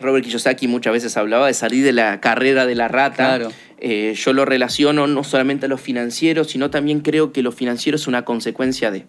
Robert 0.00 0.24
Kiyosaki 0.24 0.68
muchas 0.68 0.92
veces 0.92 1.16
hablaba 1.16 1.46
de 1.46 1.54
salir 1.54 1.84
de 1.84 1.92
la 1.92 2.20
carrera 2.20 2.66
de 2.66 2.74
la 2.74 2.88
rata. 2.88 3.14
Claro. 3.14 3.48
Eh, 3.78 4.14
yo 4.16 4.32
lo 4.32 4.44
relaciono 4.44 5.06
no 5.06 5.22
solamente 5.22 5.66
a 5.66 5.68
lo 5.68 5.76
financiero, 5.76 6.44
sino 6.44 6.70
también 6.70 7.00
creo 7.00 7.32
que 7.32 7.42
lo 7.42 7.52
financiero 7.52 7.96
es 7.96 8.06
una 8.06 8.24
consecuencia 8.24 8.90
de. 8.90 9.06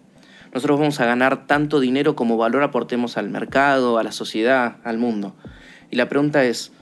Nosotros 0.52 0.78
vamos 0.78 1.00
a 1.00 1.06
ganar 1.06 1.46
tanto 1.46 1.80
dinero 1.80 2.16
como 2.16 2.36
valor 2.36 2.62
aportemos 2.62 3.16
al 3.16 3.28
mercado, 3.28 3.98
a 3.98 4.02
la 4.02 4.12
sociedad, 4.12 4.76
al 4.84 4.98
mundo. 4.98 5.34
Y 5.90 5.96
la 5.96 6.08
pregunta 6.08 6.44
es, 6.44 6.72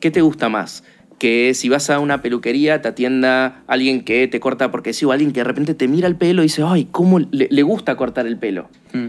¿qué 0.00 0.10
te 0.10 0.22
gusta 0.22 0.48
más? 0.48 0.84
Que 1.18 1.52
si 1.54 1.68
vas 1.68 1.90
a 1.90 1.98
una 1.98 2.22
peluquería 2.22 2.80
te 2.80 2.88
atienda 2.88 3.62
alguien 3.66 4.04
que 4.04 4.26
te 4.26 4.40
corta 4.40 4.70
porque 4.70 4.92
sí, 4.92 5.04
o 5.04 5.12
alguien 5.12 5.32
que 5.32 5.40
de 5.40 5.44
repente 5.44 5.74
te 5.74 5.86
mira 5.86 6.08
el 6.08 6.16
pelo 6.16 6.42
y 6.42 6.46
dice, 6.46 6.62
ay, 6.66 6.88
¿cómo 6.90 7.20
le, 7.20 7.62
gusta 7.62 7.96
cortar 7.96 8.26
el 8.26 8.38
pelo? 8.38 8.70
Mm. 8.94 9.08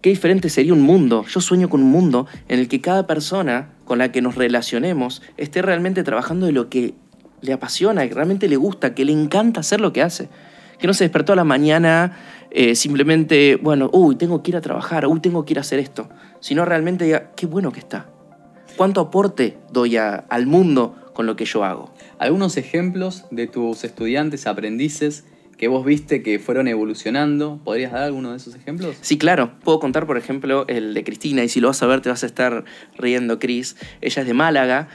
Qué 0.00 0.08
diferente 0.08 0.48
sería 0.48 0.72
un 0.72 0.80
mundo. 0.80 1.26
Yo 1.28 1.42
sueño 1.42 1.68
con 1.68 1.82
un 1.82 1.90
mundo 1.90 2.26
en 2.48 2.58
el 2.58 2.68
que 2.68 2.80
cada 2.80 3.06
persona 3.06 3.70
con 3.84 3.98
la 3.98 4.10
que 4.10 4.22
nos 4.22 4.36
relacionemos 4.36 5.20
esté 5.36 5.60
realmente 5.60 6.02
trabajando 6.02 6.46
de 6.46 6.52
lo 6.52 6.70
que 6.70 6.94
le 7.40 7.52
apasiona, 7.52 8.06
que 8.08 8.14
realmente 8.14 8.48
le 8.48 8.56
gusta, 8.56 8.94
que 8.94 9.04
le 9.04 9.12
encanta 9.12 9.60
hacer 9.60 9.80
lo 9.80 9.92
que 9.92 10.02
hace. 10.02 10.28
Que 10.78 10.86
no 10.86 10.94
se 10.94 11.04
despertó 11.04 11.34
a 11.34 11.36
la 11.36 11.44
mañana 11.44 12.16
eh, 12.50 12.74
simplemente, 12.74 13.56
bueno, 13.56 13.90
uy, 13.92 14.16
tengo 14.16 14.42
que 14.42 14.50
ir 14.50 14.56
a 14.56 14.60
trabajar, 14.60 15.06
uy, 15.06 15.20
tengo 15.20 15.44
que 15.44 15.52
ir 15.52 15.58
a 15.58 15.60
hacer 15.60 15.78
esto. 15.78 16.08
Sino 16.40 16.64
realmente 16.64 17.04
diga, 17.04 17.32
qué 17.36 17.46
bueno 17.46 17.72
que 17.72 17.80
está. 17.80 18.06
¿Cuánto 18.76 19.00
aporte 19.00 19.58
doy 19.72 19.96
al 19.96 20.46
mundo 20.46 20.96
con 21.12 21.26
lo 21.26 21.36
que 21.36 21.44
yo 21.44 21.64
hago? 21.64 21.92
Algunos 22.18 22.56
ejemplos 22.56 23.24
de 23.30 23.46
tus 23.46 23.84
estudiantes, 23.84 24.46
aprendices, 24.46 25.24
que 25.60 25.68
vos 25.68 25.84
viste 25.84 26.22
que 26.22 26.38
fueron 26.38 26.68
evolucionando. 26.68 27.60
¿Podrías 27.62 27.92
dar 27.92 28.04
alguno 28.04 28.30
de 28.30 28.38
esos 28.38 28.54
ejemplos? 28.54 28.96
Sí, 29.02 29.18
claro. 29.18 29.52
Puedo 29.62 29.78
contar, 29.78 30.06
por 30.06 30.16
ejemplo, 30.16 30.64
el 30.68 30.94
de 30.94 31.04
Cristina, 31.04 31.44
y 31.44 31.50
si 31.50 31.60
lo 31.60 31.68
vas 31.68 31.82
a 31.82 31.86
ver 31.86 32.00
te 32.00 32.08
vas 32.08 32.22
a 32.22 32.26
estar 32.26 32.64
riendo, 32.96 33.38
Cris. 33.38 33.76
Ella 34.00 34.22
es 34.22 34.26
de 34.26 34.32
Málaga. 34.32 34.88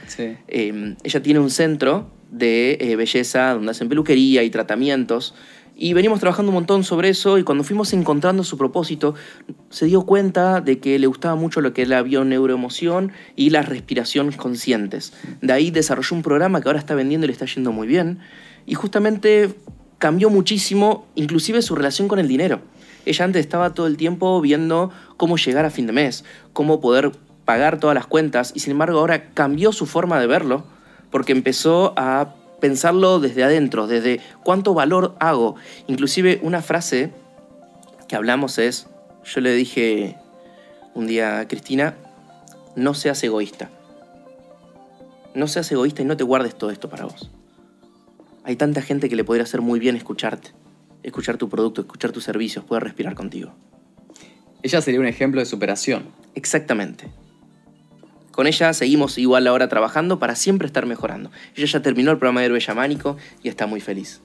Em, 0.48 0.96
ella 1.04 1.22
tiene 1.22 1.40
un 1.40 1.52
centro 1.52 2.10
de 2.38 2.78
eh, 2.80 2.96
belleza 2.96 3.54
donde 3.54 3.72
hacen 3.72 3.90
peluquería 3.90 4.44
y 4.44 4.50
tratamientos. 4.50 5.34
Y 5.78 5.94
venimos 5.94 6.22
trabajando 6.22 6.52
un 6.52 6.56
montón 6.56 6.86
sobre 6.86 7.10
eso 7.10 7.38
y 7.38 7.44
cuando 7.44 7.66
fuimos 7.66 7.92
encontrando 7.92 8.46
su 8.46 8.58
propósito, 8.58 9.14
se 9.70 9.88
dio 9.88 10.04
cuenta 10.04 10.62
de 10.62 10.80
que 10.80 10.98
le 11.00 11.08
gustaba 11.08 11.36
mucho 11.36 11.60
lo 11.60 11.74
que 11.74 11.82
es 11.82 11.90
la 11.90 12.02
bioneuroemoción 12.02 13.12
y 13.36 13.50
las 13.50 13.68
respiraciones 13.68 14.38
conscientes. 14.38 15.12
De 15.42 15.52
ahí 15.52 15.72
desarrolló 15.72 16.16
un 16.16 16.22
programa 16.22 16.62
que 16.62 16.70
ahora 16.70 16.80
está 16.80 16.96
vendiendo 16.96 17.26
y 17.26 17.28
le 17.28 17.34
está 17.34 17.46
yendo 17.46 17.74
muy 17.74 17.88
bien. 17.88 18.20
Y 18.66 18.76
justamente 18.76 19.54
cambió 19.98 20.30
muchísimo, 20.30 21.08
inclusive 21.16 21.62
su 21.62 21.76
relación 21.76 22.08
con 22.08 22.20
el 22.20 22.30
dinero. 22.30 22.62
Ella 23.06 23.26
antes 23.26 23.42
estaba 23.42 23.74
todo 23.74 23.88
el 23.88 23.98
tiempo 23.98 24.40
viendo 24.40 24.92
cómo 25.18 25.36
llegar 25.36 25.66
a 25.66 25.70
fin 25.70 25.88
de 25.88 25.94
mes, 25.94 26.24
cómo 26.54 26.80
poder 26.80 27.12
pagar 27.44 27.80
todas 27.80 27.96
las 27.96 28.08
cuentas 28.08 28.54
y 28.56 28.62
sin 28.62 28.72
embargo 28.72 29.00
ahora 29.00 29.32
cambió 29.34 29.72
su 29.72 29.86
forma 29.86 30.20
de 30.20 30.28
verlo 30.28 30.75
porque 31.16 31.32
empezó 31.32 31.94
a 31.96 32.36
pensarlo 32.60 33.22
desde 33.22 33.42
adentro, 33.46 33.88
desde 33.88 34.20
cuánto 34.44 34.74
valor 34.74 35.16
hago. 35.22 35.56
Inclusive 35.88 36.42
una 36.44 36.62
frase 36.62 37.10
que 38.10 38.18
hablamos 38.18 38.58
es, 38.58 38.88
yo 39.24 39.40
le 39.40 39.54
dije 39.54 40.18
un 40.94 41.08
día 41.08 41.40
a 41.40 41.48
Cristina, 41.48 41.96
no 42.76 42.94
seas 42.94 43.24
egoísta. 43.24 43.70
No 45.36 45.48
seas 45.48 45.72
egoísta 45.72 46.02
y 46.02 46.06
no 46.06 46.18
te 46.18 46.26
guardes 46.26 46.54
todo 46.58 46.70
esto 46.70 46.90
para 46.90 47.06
vos. 47.06 47.32
Hay 48.44 48.58
tanta 48.58 48.82
gente 48.82 49.08
que 49.08 49.16
le 49.16 49.24
podría 49.24 49.46
hacer 49.46 49.62
muy 49.62 49.80
bien 49.80 49.96
escucharte, 49.96 50.50
escuchar 51.02 51.38
tu 51.38 51.48
producto, 51.48 51.80
escuchar 51.80 52.12
tus 52.12 52.26
servicios, 52.26 52.66
poder 52.66 52.84
respirar 52.84 53.16
contigo. 53.16 53.54
Ella 54.64 54.82
sería 54.82 55.00
un 55.00 55.08
ejemplo 55.08 55.40
de 55.40 55.46
superación. 55.46 56.08
Exactamente. 56.34 57.10
Con 58.36 58.48
ella 58.48 58.74
seguimos 58.74 59.18
igual 59.18 59.48
ahora 59.48 59.70
trabajando 59.70 60.20
para 60.20 60.36
siempre 60.36 60.68
estar 60.68 60.86
mejorando. 60.86 61.32
Ella 61.56 61.68
ya 61.68 61.82
terminó 61.82 62.12
el 62.12 62.18
programa 62.18 62.42
de 62.42 62.48
héroe 62.48 62.60
yamánico 62.60 63.16
y 63.42 63.48
está 63.48 63.66
muy 63.66 63.80
feliz. 63.80 64.22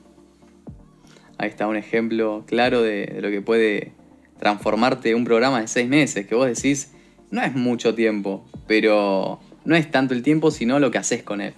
Ahí 1.39 1.49
está 1.49 1.69
un 1.69 1.77
ejemplo 1.77 2.43
claro 2.49 2.83
de, 2.83 3.21
lo 3.23 3.31
que 3.31 3.41
puede 3.41 3.93
transformarte 4.41 5.15
un 5.15 5.25
programa 5.25 5.61
de 5.61 5.69
seis 5.69 5.89
meses, 5.89 6.27
que 6.27 6.35
vos 6.35 6.49
decís, 6.49 6.91
no 7.31 7.41
es 7.41 7.55
mucho 7.55 7.95
tiempo, 7.95 8.45
pero 8.67 9.39
no 9.65 9.77
es 9.77 9.89
tanto 9.89 10.13
el 10.13 10.25
tiempo, 10.25 10.51
sino 10.51 10.81
lo 10.81 10.91
que 10.91 10.99
haces 10.99 11.23
con 11.23 11.41
él. 11.41 11.55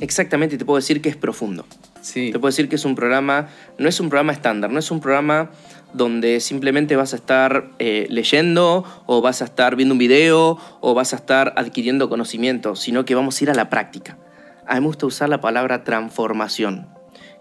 Exactamente, 0.00 0.58
te 0.58 0.64
puedo 0.64 0.78
decir 0.78 1.00
que 1.00 1.10
es 1.10 1.16
profundo. 1.16 1.64
Sí. 2.00 2.32
Te 2.32 2.40
puedo 2.40 2.50
decir 2.50 2.68
que 2.68 2.74
es 2.74 2.84
un 2.84 2.96
programa, 2.96 3.50
no 3.78 3.88
es 3.88 4.00
un 4.00 4.08
programa 4.08 4.32
estándar, 4.32 4.72
no 4.72 4.80
es 4.80 4.90
un 4.90 4.98
programa 4.98 5.52
donde 5.92 6.40
simplemente 6.40 6.96
vas 6.96 7.12
a 7.12 7.16
estar 7.16 7.70
eh, 7.78 8.06
leyendo 8.10 8.84
o 9.06 9.20
vas 9.20 9.42
a 9.42 9.44
estar 9.44 9.76
viendo 9.76 9.94
un 9.94 9.98
video 9.98 10.58
o 10.80 10.94
vas 10.94 11.12
a 11.12 11.16
estar 11.16 11.52
adquiriendo 11.56 12.08
conocimiento, 12.08 12.76
sino 12.76 13.04
que 13.04 13.14
vamos 13.14 13.40
a 13.40 13.44
ir 13.44 13.50
a 13.50 13.54
la 13.54 13.70
práctica. 13.70 14.18
A 14.66 14.74
mí 14.74 14.80
me 14.80 14.86
gusta 14.86 15.06
usar 15.06 15.28
la 15.28 15.40
palabra 15.40 15.84
transformación, 15.84 16.86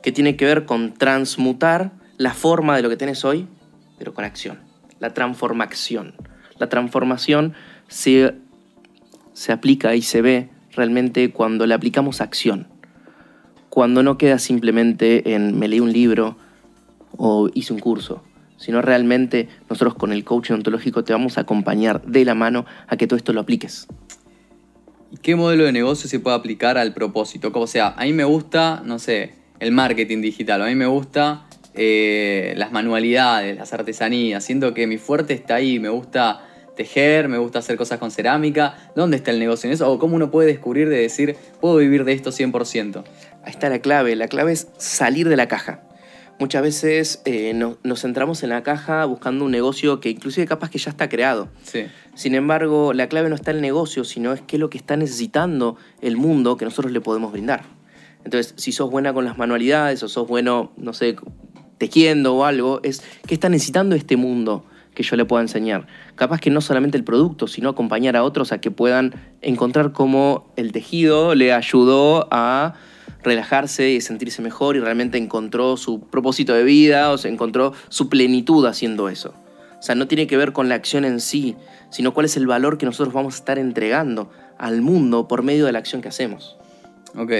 que 0.01 0.11
tiene 0.11 0.35
que 0.35 0.45
ver 0.45 0.65
con 0.65 0.93
transmutar 0.93 1.91
la 2.17 2.33
forma 2.33 2.75
de 2.75 2.81
lo 2.81 2.89
que 2.89 2.97
tienes 2.97 3.23
hoy, 3.23 3.47
pero 3.97 4.13
con 4.13 4.25
acción. 4.25 4.59
La 4.99 5.13
transformación. 5.13 6.15
La 6.57 6.69
transformación 6.69 7.53
se, 7.87 8.35
se 9.33 9.51
aplica 9.51 9.95
y 9.95 10.01
se 10.01 10.21
ve 10.21 10.49
realmente 10.73 11.31
cuando 11.31 11.65
le 11.65 11.73
aplicamos 11.73 12.21
acción. 12.21 12.67
Cuando 13.69 14.03
no 14.03 14.17
queda 14.17 14.37
simplemente 14.37 15.33
en 15.33 15.57
me 15.57 15.67
leí 15.67 15.79
un 15.79 15.93
libro 15.93 16.37
o 17.17 17.49
hice 17.53 17.73
un 17.73 17.79
curso, 17.79 18.23
sino 18.61 18.81
realmente 18.81 19.49
nosotros 19.69 19.95
con 19.95 20.13
el 20.13 20.23
coaching 20.23 20.53
ontológico 20.53 21.03
te 21.03 21.13
vamos 21.13 21.37
a 21.37 21.41
acompañar 21.41 22.03
de 22.03 22.23
la 22.23 22.35
mano 22.35 22.65
a 22.87 22.95
que 22.95 23.07
todo 23.07 23.17
esto 23.17 23.33
lo 23.33 23.41
apliques. 23.41 23.87
¿Y 25.11 25.17
qué 25.17 25.35
modelo 25.35 25.65
de 25.65 25.71
negocio 25.71 26.07
se 26.07 26.19
puede 26.19 26.37
aplicar 26.37 26.77
al 26.77 26.93
propósito? 26.93 27.51
O 27.53 27.67
sea, 27.67 27.95
a 27.97 28.03
mí 28.03 28.13
me 28.13 28.23
gusta, 28.23 28.83
no 28.85 28.99
sé, 28.99 29.33
el 29.59 29.71
marketing 29.71 30.21
digital, 30.21 30.61
a 30.61 30.67
mí 30.67 30.75
me 30.75 30.85
gusta 30.85 31.47
eh, 31.73 32.53
las 32.55 32.71
manualidades, 32.71 33.57
las 33.57 33.73
artesanías, 33.73 34.43
siento 34.43 34.75
que 34.75 34.85
mi 34.85 34.97
fuerte 34.97 35.33
está 35.33 35.55
ahí, 35.55 35.79
me 35.79 35.89
gusta 35.89 36.45
tejer, 36.77 37.29
me 37.29 37.39
gusta 37.39 37.59
hacer 37.59 37.77
cosas 37.77 37.97
con 37.97 38.11
cerámica. 38.11 38.91
¿Dónde 38.95 39.17
está 39.17 39.31
el 39.31 39.39
negocio 39.39 39.67
en 39.67 39.73
eso? 39.73 39.91
¿O 39.91 39.97
cómo 39.97 40.15
uno 40.15 40.29
puede 40.29 40.47
descubrir 40.47 40.87
de 40.87 40.97
decir, 40.97 41.35
puedo 41.59 41.77
vivir 41.77 42.05
de 42.05 42.13
esto 42.13 42.29
100%? 42.29 43.03
Ahí 43.43 43.51
está 43.51 43.69
la 43.69 43.79
clave, 43.79 44.15
la 44.15 44.27
clave 44.27 44.51
es 44.51 44.67
salir 44.77 45.27
de 45.27 45.35
la 45.35 45.47
caja 45.47 45.81
muchas 46.41 46.63
veces 46.63 47.21
eh, 47.25 47.53
nos 47.53 48.01
centramos 48.01 48.41
en 48.41 48.49
la 48.49 48.63
caja 48.63 49.05
buscando 49.05 49.45
un 49.45 49.51
negocio 49.51 49.99
que 49.99 50.09
inclusive 50.09 50.47
capaz 50.47 50.71
que 50.71 50.79
ya 50.79 50.89
está 50.89 51.07
creado. 51.07 51.49
Sin 52.15 52.33
embargo, 52.33 52.93
la 52.93 53.07
clave 53.07 53.29
no 53.29 53.35
está 53.35 53.51
en 53.51 53.57
el 53.57 53.61
negocio, 53.61 54.03
sino 54.03 54.33
es 54.33 54.41
qué 54.41 54.55
es 54.55 54.59
lo 54.59 54.71
que 54.71 54.79
está 54.79 54.97
necesitando 54.97 55.77
el 56.01 56.17
mundo 56.17 56.57
que 56.57 56.65
nosotros 56.65 56.91
le 56.91 56.99
podemos 56.99 57.31
brindar. 57.31 57.61
Entonces, 58.25 58.55
si 58.57 58.71
sos 58.71 58.89
buena 58.89 59.13
con 59.13 59.23
las 59.23 59.37
manualidades 59.37 60.01
o 60.01 60.09
sos 60.09 60.27
bueno, 60.27 60.71
no 60.77 60.93
sé, 60.93 61.15
tejiendo 61.77 62.35
o 62.35 62.43
algo, 62.43 62.79
es 62.81 63.03
qué 63.27 63.35
está 63.35 63.47
necesitando 63.47 63.95
este 63.95 64.17
mundo 64.17 64.65
que 64.95 65.03
yo 65.03 65.15
le 65.17 65.25
pueda 65.25 65.43
enseñar. 65.43 65.85
Capaz 66.15 66.39
que 66.39 66.49
no 66.49 66.59
solamente 66.59 66.97
el 66.97 67.03
producto, 67.03 67.45
sino 67.45 67.69
acompañar 67.69 68.15
a 68.15 68.23
otros 68.23 68.51
a 68.51 68.59
que 68.59 68.71
puedan 68.71 69.13
encontrar 69.43 69.91
cómo 69.91 70.51
el 70.55 70.71
tejido 70.71 71.35
le 71.35 71.53
ayudó 71.53 72.27
a 72.31 72.73
relajarse 73.23 73.89
y 73.91 74.01
sentirse 74.01 74.41
mejor 74.41 74.75
y 74.75 74.79
realmente 74.79 75.17
encontró 75.17 75.77
su 75.77 76.01
propósito 76.01 76.53
de 76.53 76.63
vida 76.63 77.11
o 77.11 77.17
se 77.17 77.29
encontró 77.29 77.73
su 77.89 78.09
plenitud 78.09 78.65
haciendo 78.65 79.09
eso. 79.09 79.33
O 79.79 79.83
sea, 79.83 79.95
no 79.95 80.07
tiene 80.07 80.27
que 80.27 80.37
ver 80.37 80.53
con 80.53 80.69
la 80.69 80.75
acción 80.75 81.05
en 81.05 81.19
sí, 81.19 81.55
sino 81.89 82.13
cuál 82.13 82.27
es 82.27 82.37
el 82.37 82.45
valor 82.45 82.77
que 82.77 82.85
nosotros 82.85 83.13
vamos 83.13 83.35
a 83.35 83.37
estar 83.37 83.57
entregando 83.57 84.29
al 84.57 84.81
mundo 84.81 85.27
por 85.27 85.41
medio 85.41 85.65
de 85.65 85.71
la 85.71 85.79
acción 85.79 86.01
que 86.01 86.07
hacemos. 86.07 86.57
Ok. 87.17 87.31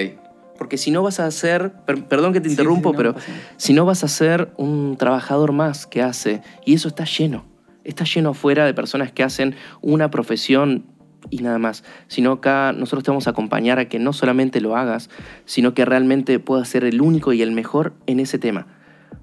Porque 0.58 0.78
si 0.78 0.92
no 0.92 1.04
vas 1.04 1.20
a 1.20 1.30
ser, 1.32 1.72
perdón 1.86 2.34
que 2.34 2.42
te 2.42 2.50
interrumpo, 2.50 2.94
pero 2.94 3.16
si 3.58 3.74
no 3.74 3.86
vas 3.86 4.04
a 4.04 4.08
ser 4.08 4.52
un 4.58 4.96
trabajador 4.98 5.52
más 5.52 5.88
que 5.88 6.02
hace, 6.02 6.42
y 6.66 6.76
eso 6.76 6.88
está 6.88 7.06
lleno, 7.06 7.46
está 7.84 8.04
lleno 8.04 8.32
afuera 8.32 8.66
de 8.66 8.74
personas 8.74 9.12
que 9.12 9.24
hacen 9.24 9.56
una 9.82 10.12
profesión 10.12 10.86
y 11.30 11.40
nada 11.40 11.60
más, 11.60 11.84
sino 12.08 12.32
acá 12.32 12.74
nosotros 12.74 13.04
te 13.04 13.12
vamos 13.12 13.28
a 13.28 13.32
acompañar 13.32 13.80
a 13.80 13.88
que 13.88 14.00
no 14.00 14.14
solamente 14.14 14.62
lo 14.62 14.76
hagas, 14.76 15.10
sino 15.46 15.74
que 15.74 15.86
realmente 15.86 16.40
puedas 16.40 16.68
ser 16.68 16.84
el 16.84 17.02
único 17.02 17.34
y 17.34 17.42
el 17.42 17.52
mejor 17.52 17.94
en 18.08 18.20
ese 18.20 18.40
tema. 18.40 18.68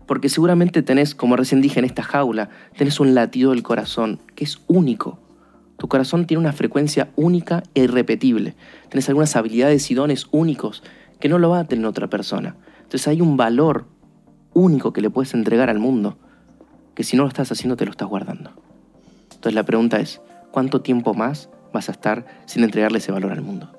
Porque 0.06 0.28
seguramente 0.28 0.82
tenés, 0.82 1.14
como 1.14 1.36
recién 1.36 1.60
dije 1.60 1.78
en 1.78 1.84
esta 1.84 2.02
jaula, 2.02 2.48
tenés 2.76 3.00
un 3.00 3.14
latido 3.14 3.50
del 3.50 3.62
corazón 3.62 4.20
que 4.34 4.44
es 4.44 4.58
único. 4.66 5.18
Tu 5.76 5.86
corazón 5.88 6.26
tiene 6.26 6.40
una 6.40 6.52
frecuencia 6.52 7.10
única 7.14 7.62
e 7.74 7.82
irrepetible. 7.84 8.54
Tenés 8.88 9.08
algunas 9.08 9.36
habilidades 9.36 9.90
y 9.90 9.94
dones 9.94 10.26
únicos 10.30 10.82
que 11.20 11.28
no 11.28 11.38
lo 11.38 11.50
va 11.50 11.60
a 11.60 11.64
tener 11.64 11.86
otra 11.86 12.08
persona. 12.08 12.56
Entonces 12.78 13.06
hay 13.08 13.20
un 13.20 13.36
valor 13.36 13.86
único 14.54 14.92
que 14.92 15.02
le 15.02 15.10
puedes 15.10 15.34
entregar 15.34 15.68
al 15.68 15.78
mundo, 15.78 16.16
que 16.94 17.04
si 17.04 17.16
no 17.16 17.24
lo 17.24 17.28
estás 17.28 17.52
haciendo 17.52 17.76
te 17.76 17.84
lo 17.84 17.90
estás 17.90 18.08
guardando. 18.08 18.50
Entonces 19.24 19.54
la 19.54 19.64
pregunta 19.64 20.00
es, 20.00 20.20
¿cuánto 20.50 20.80
tiempo 20.80 21.14
más 21.14 21.50
vas 21.78 21.88
a 21.88 21.92
estar 21.92 22.26
sin 22.46 22.64
entregarle 22.64 22.98
ese 22.98 23.12
valor 23.12 23.30
al 23.30 23.40
mundo. 23.40 23.70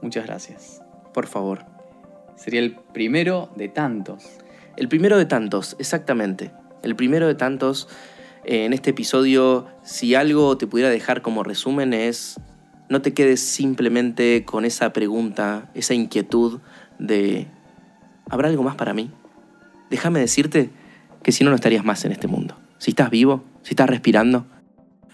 Muchas 0.00 0.26
gracias. 0.26 0.80
Por 1.12 1.26
favor. 1.26 1.64
Sería 2.36 2.60
el 2.60 2.76
primero 2.94 3.50
de 3.56 3.68
tantos. 3.68 4.24
El 4.76 4.88
primero 4.88 5.18
de 5.18 5.26
tantos, 5.26 5.76
exactamente. 5.78 6.50
El 6.82 6.96
primero 6.96 7.26
de 7.26 7.34
tantos. 7.34 7.88
Eh, 8.44 8.64
en 8.64 8.72
este 8.72 8.90
episodio, 8.90 9.66
si 9.82 10.14
algo 10.14 10.56
te 10.56 10.66
pudiera 10.66 10.88
dejar 10.88 11.20
como 11.20 11.42
resumen 11.42 11.92
es, 11.92 12.40
no 12.88 13.02
te 13.02 13.12
quedes 13.12 13.40
simplemente 13.40 14.44
con 14.46 14.64
esa 14.64 14.92
pregunta, 14.94 15.70
esa 15.74 15.92
inquietud 15.92 16.60
de, 16.98 17.48
¿habrá 18.30 18.48
algo 18.48 18.62
más 18.62 18.76
para 18.76 18.94
mí? 18.94 19.10
Déjame 19.90 20.20
decirte 20.20 20.70
que 21.22 21.32
si 21.32 21.44
no, 21.44 21.50
no 21.50 21.56
estarías 21.56 21.84
más 21.84 22.04
en 22.06 22.12
este 22.12 22.28
mundo. 22.28 22.56
Si 22.78 22.92
estás 22.92 23.10
vivo, 23.10 23.44
si 23.62 23.70
estás 23.70 23.90
respirando, 23.90 24.46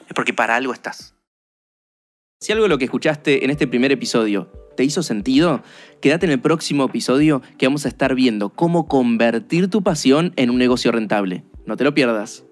es 0.07 0.13
porque 0.15 0.35
para 0.35 0.55
algo 0.55 0.73
estás. 0.73 1.15
Si 2.41 2.53
algo 2.53 2.65
de 2.65 2.69
lo 2.69 2.79
que 2.79 2.85
escuchaste 2.85 3.45
en 3.45 3.51
este 3.51 3.67
primer 3.67 3.91
episodio 3.91 4.51
te 4.77 4.85
hizo 4.85 5.03
sentido, 5.03 5.63
quédate 6.03 6.27
en 6.27 6.33
el 6.33 6.41
próximo 6.41 6.85
episodio 6.85 7.41
que 7.59 7.67
vamos 7.67 7.87
a 7.87 7.89
estar 7.89 8.15
viendo 8.15 8.51
cómo 8.51 8.87
convertir 8.87 9.71
tu 9.71 9.83
pasión 9.83 10.33
en 10.37 10.51
un 10.51 10.59
negocio 10.59 10.93
rentable. 10.93 11.45
No 11.65 11.77
te 11.77 11.85
lo 11.85 11.95
pierdas. 11.95 12.45